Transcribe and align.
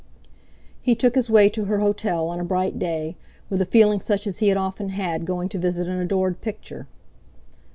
He 0.81 0.95
took 0.95 1.13
his 1.13 1.29
way 1.29 1.47
to 1.49 1.65
her 1.65 1.77
hotel 1.77 2.27
on 2.29 2.39
a 2.39 2.43
bright 2.43 2.79
day 2.79 3.17
with 3.51 3.61
a 3.61 3.67
feeling 3.67 3.99
such 3.99 4.25
as 4.25 4.39
he 4.39 4.47
had 4.47 4.57
often 4.57 4.89
had 4.89 5.25
going 5.25 5.47
to 5.49 5.59
visit 5.59 5.85
an 5.87 5.99
adored 6.01 6.41
picture. 6.41 6.87